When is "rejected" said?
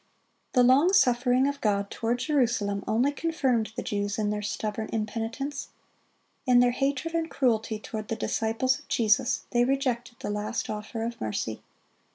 9.63-10.15